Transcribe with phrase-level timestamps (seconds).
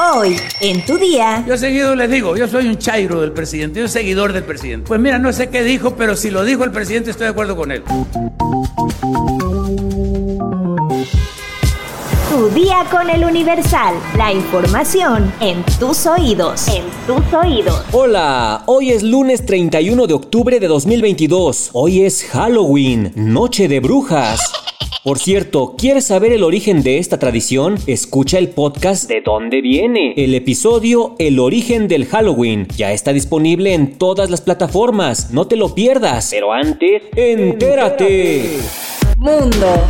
[0.00, 1.44] Hoy, en tu día.
[1.44, 4.86] Yo seguido les digo, yo soy un chairo del presidente, yo soy seguidor del presidente.
[4.86, 7.56] Pues mira, no sé qué dijo, pero si lo dijo el presidente estoy de acuerdo
[7.56, 7.82] con él.
[12.30, 13.96] Tu día con el Universal.
[14.16, 16.68] La información en tus oídos.
[16.68, 17.82] En tus oídos.
[17.90, 21.70] Hola, hoy es lunes 31 de octubre de 2022.
[21.72, 24.38] Hoy es Halloween, Noche de Brujas.
[25.04, 27.76] Por cierto, ¿quieres saber el origen de esta tradición?
[27.86, 30.14] Escucha el podcast ¿De dónde viene?
[30.16, 35.56] El episodio El origen del Halloween ya está disponible en todas las plataformas, no te
[35.56, 36.28] lo pierdas.
[36.30, 38.58] Pero antes, entérate.
[39.16, 39.84] Mundo.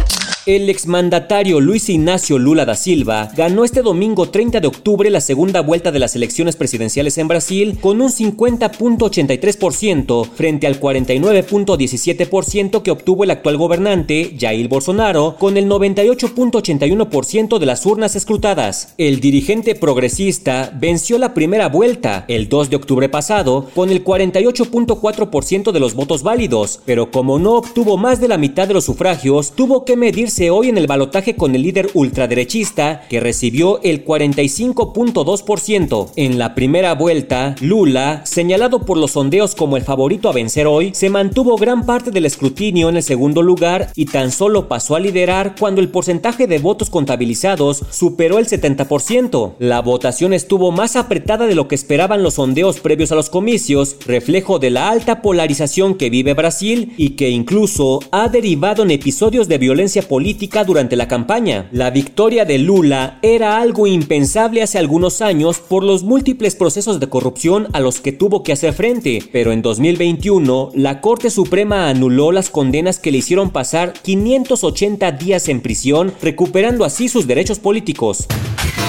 [0.49, 5.61] El exmandatario Luis Ignacio Lula da Silva ganó este domingo 30 de octubre la segunda
[5.61, 13.25] vuelta de las elecciones presidenciales en Brasil con un 50.83% frente al 49.17% que obtuvo
[13.25, 18.95] el actual gobernante Jair Bolsonaro con el 98.81% de las urnas escrutadas.
[18.97, 25.73] El dirigente progresista venció la primera vuelta el 2 de octubre pasado con el 48.4%
[25.73, 29.53] de los votos válidos, pero como no obtuvo más de la mitad de los sufragios,
[29.53, 36.11] tuvo que medirse hoy en el balotaje con el líder ultraderechista, que recibió el 45.2%.
[36.15, 40.93] En la primera vuelta, Lula, señalado por los sondeos como el favorito a vencer hoy,
[40.95, 45.01] se mantuvo gran parte del escrutinio en el segundo lugar y tan solo pasó a
[45.01, 49.55] liderar cuando el porcentaje de votos contabilizados superó el 70%.
[49.59, 53.97] La votación estuvo más apretada de lo que esperaban los sondeos previos a los comicios,
[54.07, 59.49] reflejo de la alta polarización que vive Brasil y que incluso ha derivado en episodios
[59.49, 60.18] de violencia política
[60.67, 61.69] durante la campaña.
[61.73, 67.09] La victoria de Lula era algo impensable hace algunos años por los múltiples procesos de
[67.09, 72.33] corrupción a los que tuvo que hacer frente, pero en 2021 la Corte Suprema anuló
[72.33, 78.27] las condenas que le hicieron pasar 580 días en prisión, recuperando así sus derechos políticos.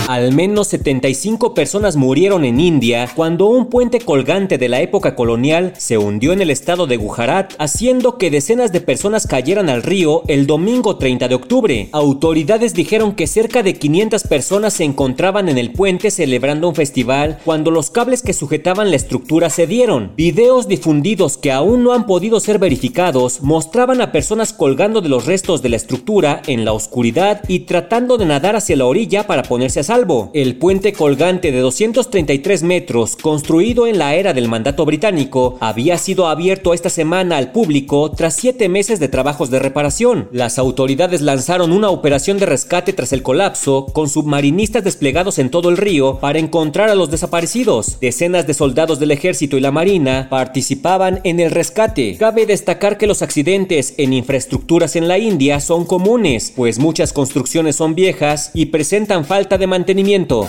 [0.09, 5.73] Al menos 75 personas murieron en India cuando un puente colgante de la época colonial
[5.77, 10.23] se hundió en el estado de Gujarat, haciendo que decenas de personas cayeran al río
[10.27, 11.89] el domingo 30 de octubre.
[11.91, 17.39] Autoridades dijeron que cerca de 500 personas se encontraban en el puente celebrando un festival
[17.43, 20.13] cuando los cables que sujetaban la estructura cedieron.
[20.15, 25.25] Videos difundidos que aún no han podido ser verificados mostraban a personas colgando de los
[25.25, 29.43] restos de la estructura en la oscuridad y tratando de nadar hacia la orilla para
[29.43, 30.29] ponerse a salvo.
[30.33, 36.27] El puente colgante de 233 metros, construido en la era del mandato británico, había sido
[36.27, 40.29] abierto esta semana al público tras siete meses de trabajos de reparación.
[40.31, 45.69] Las autoridades lanzaron una operación de rescate tras el colapso, con submarinistas desplegados en todo
[45.69, 47.99] el río para encontrar a los desaparecidos.
[47.99, 52.15] Decenas de soldados del ejército y la marina participaban en el rescate.
[52.17, 57.75] Cabe destacar que los accidentes en infraestructuras en la India son comunes, pues muchas construcciones
[57.75, 60.47] son viejas y presentan falta de mantenimiento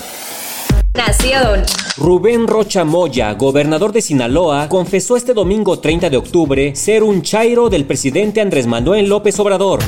[0.94, 1.62] Nación.
[1.97, 7.71] Rubén Rocha Moya, gobernador de Sinaloa, confesó este domingo 30 de octubre ser un chairo
[7.71, 9.81] del presidente Andrés Manuel López Obrador.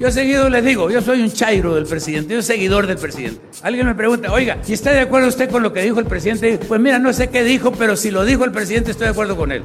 [0.00, 3.40] Yo seguido les digo, yo soy un chairo del presidente, yo soy seguidor del presidente.
[3.62, 6.56] Alguien me pregunta, oiga, ¿y está de acuerdo usted con lo que dijo el presidente?
[6.68, 9.36] Pues mira, no sé qué dijo, pero si lo dijo el presidente estoy de acuerdo
[9.36, 9.64] con él.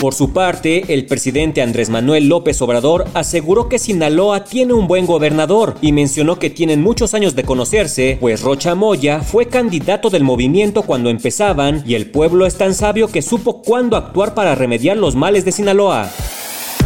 [0.00, 5.04] Por su parte, el presidente Andrés Manuel López Obrador aseguró que Sinaloa tiene un buen
[5.04, 10.24] gobernador y mencionó que tienen muchos años de conocerse, pues Rocha Moya fue candidato del
[10.24, 14.96] movimiento cuando empezaban y el pueblo es tan sabio que supo cuándo actuar para remediar
[14.96, 16.10] los males de Sinaloa.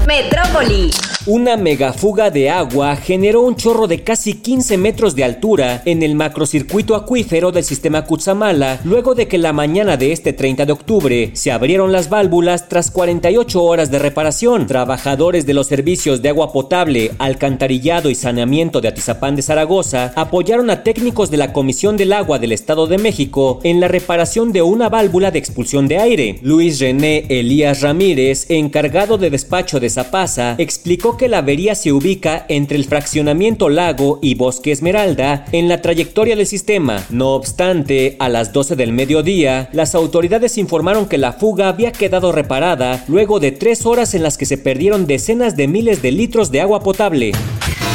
[0.09, 0.91] Metrópoli.
[1.25, 6.17] Una megafuga de agua generó un chorro de casi 15 metros de altura en el
[6.17, 11.31] macrocircuito acuífero del sistema Cutzamala, luego de que la mañana de este 30 de octubre
[11.35, 14.67] se abrieron las válvulas tras 48 horas de reparación.
[14.67, 20.71] Trabajadores de los servicios de agua potable, alcantarillado y saneamiento de Atizapán de Zaragoza apoyaron
[20.71, 24.63] a técnicos de la Comisión del Agua del Estado de México en la reparación de
[24.63, 26.41] una válvula de expulsión de aire.
[26.43, 32.45] Luis René Elías Ramírez, encargado de despacho de Zapasa, explicó que la avería se ubica
[32.49, 37.05] entre el fraccionamiento Lago y Bosque Esmeralda en la trayectoria del sistema.
[37.11, 42.33] No obstante, a las 12 del mediodía, las autoridades informaron que la fuga había quedado
[42.33, 46.51] reparada luego de tres horas en las que se perdieron decenas de miles de litros
[46.51, 47.33] de agua potable.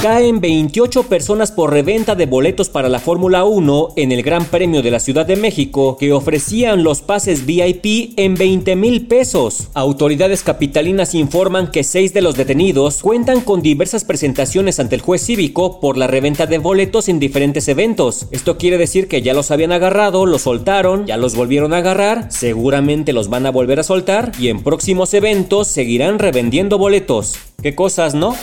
[0.01, 4.83] Caen 28 personas por reventa de boletos para la Fórmula 1 en el Gran Premio
[4.83, 9.69] de la Ciudad de México que ofrecían los pases VIP en 20 mil pesos.
[9.73, 15.23] Autoridades capitalinas informan que seis de los detenidos cuentan con diversas presentaciones ante el juez
[15.23, 18.27] cívico por la reventa de boletos en diferentes eventos.
[18.29, 22.31] Esto quiere decir que ya los habían agarrado, los soltaron, ya los volvieron a agarrar,
[22.31, 27.33] seguramente los van a volver a soltar y en próximos eventos seguirán revendiendo boletos.
[27.63, 28.35] ¿Qué cosas, no?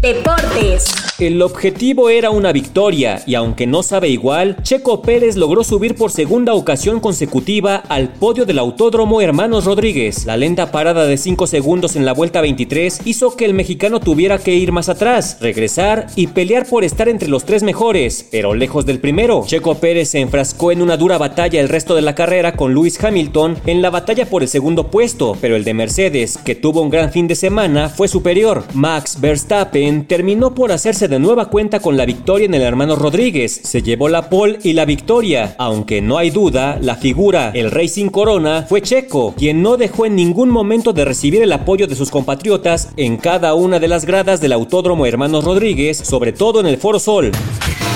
[0.00, 0.97] Deportes.
[1.18, 6.12] El objetivo era una victoria y aunque no sabe igual, Checo Pérez logró subir por
[6.12, 10.26] segunda ocasión consecutiva al podio del Autódromo Hermanos Rodríguez.
[10.26, 14.38] La lenta parada de 5 segundos en la vuelta 23 hizo que el mexicano tuviera
[14.38, 18.86] que ir más atrás, regresar y pelear por estar entre los tres mejores, pero lejos
[18.86, 19.42] del primero.
[19.44, 23.02] Checo Pérez se enfrascó en una dura batalla el resto de la carrera con Lewis
[23.02, 26.90] Hamilton en la batalla por el segundo puesto, pero el de Mercedes, que tuvo un
[26.90, 28.62] gran fin de semana, fue superior.
[28.72, 33.60] Max Verstappen terminó por hacerse de nueva cuenta con la victoria en el hermano Rodríguez,
[33.64, 38.10] se llevó la pole y la victoria, aunque no hay duda, la figura, el Racing
[38.10, 42.10] Corona, fue Checo, quien no dejó en ningún momento de recibir el apoyo de sus
[42.10, 46.78] compatriotas en cada una de las gradas del Autódromo Hermanos Rodríguez, sobre todo en el
[46.78, 47.32] Foro Sol.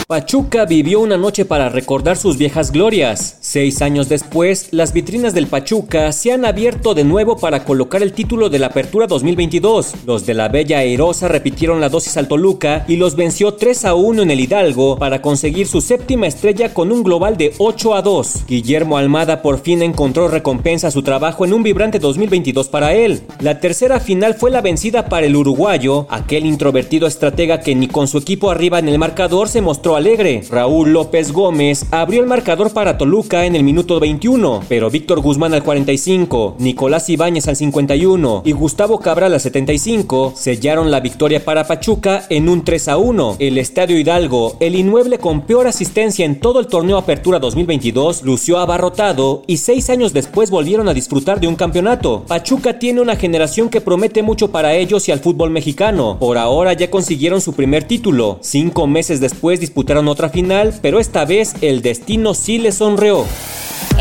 [0.06, 3.38] Pachuca vivió una noche para recordar sus viejas glorias.
[3.40, 8.12] Seis años después, las vitrinas del Pachuca se han abierto de nuevo para colocar el
[8.12, 9.94] título de la Apertura 2022.
[10.06, 13.94] Los de la Bella Airosa repitieron la dosis al Toluca y los venció 3 a
[13.94, 18.02] 1 en el Hidalgo para conseguir su séptima estrella con un global de 8 a
[18.02, 18.46] 2.
[18.46, 23.22] Guillermo Almada por fin encontró recompensa a su trabajo en un vibrante 2022 para él.
[23.40, 28.08] La tercera final fue la vencida para el uruguayo, aquel introvertido estratega que ni con
[28.08, 30.43] su equipo arriba en el marcador se mostró alegre.
[30.50, 35.55] Raúl López Gómez abrió el marcador para Toluca en el minuto 21, pero Víctor Guzmán
[35.55, 41.67] al 45, Nicolás Ibáñez al 51 y Gustavo Cabral al 75 sellaron la victoria para
[41.67, 43.37] Pachuca en un 3 a 1.
[43.39, 48.59] El Estadio Hidalgo, el inmueble con peor asistencia en todo el torneo Apertura 2022, lució
[48.59, 52.25] abarrotado y seis años después volvieron a disfrutar de un campeonato.
[52.27, 56.17] Pachuca tiene una generación que promete mucho para ellos y al fútbol mexicano.
[56.19, 58.38] Por ahora ya consiguieron su primer título.
[58.41, 63.26] Cinco meses después disputaron otra final, pero esta vez el destino sí le sonreó.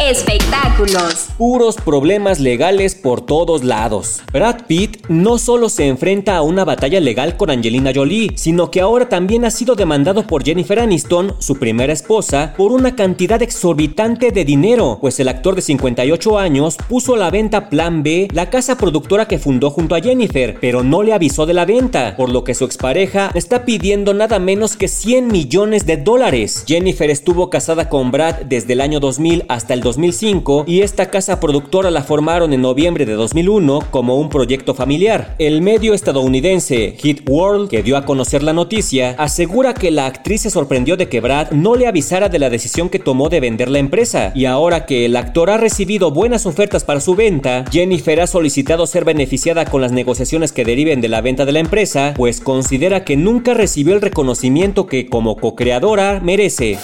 [0.10, 1.28] Espectáculos.
[1.38, 4.24] Puros problemas legales por todos lados.
[4.34, 8.82] Brad Pitt no solo se enfrenta a una batalla legal con Angelina Jolie, sino que
[8.82, 14.32] ahora también ha sido demandado por Jennifer Aniston, su primera esposa, por una cantidad exorbitante
[14.32, 18.50] de dinero, pues el actor de 58 años puso a la venta Plan B, la
[18.50, 22.30] casa productora que fundó junto a Jennifer, pero no le avisó de la venta, por
[22.30, 26.64] lo que su expareja está pidiendo nada menos que 100 millones de dólares.
[26.68, 31.42] Jennifer estuvo casada con Brad desde el año 2000 hasta el 2005 y esta casa
[31.42, 35.36] productora la formaron en noviembre de 2001 como un proyecto familiar.
[35.38, 40.44] El medio estadounidense Hit World, que dio a conocer la noticia, asegura que la actriz
[40.44, 43.70] se sorprendió de que Brad no le avisara de la decisión que tomó de vender
[43.70, 48.22] la empresa y ahora que el actor ha recibido buenas ofertas para su venta, Jennifer
[48.22, 52.14] ha solicitado ser beneficiada con las negociaciones que deriven de la venta de la empresa,
[52.16, 56.78] pues considera que nunca recibió el reconocimiento que como co-creadora merece.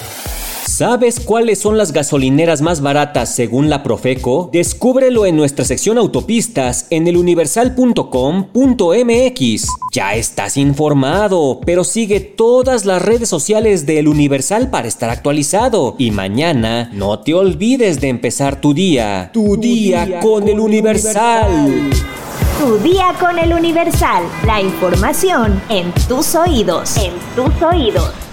[0.68, 4.50] ¿Sabes cuáles son las gasolineras más baratas según la Profeco?
[4.52, 9.66] Descúbrelo en nuestra sección autopistas en eluniversal.com.mx.
[9.92, 15.94] Ya estás informado, pero sigue todas las redes sociales del Universal para estar actualizado.
[15.96, 19.30] Y mañana no te olvides de empezar tu día.
[19.32, 21.88] Tu, día, con, el Universal.
[22.58, 24.22] Tu día con el Universal.
[24.44, 26.98] La información en tus oídos.
[26.98, 28.27] En tus oídos.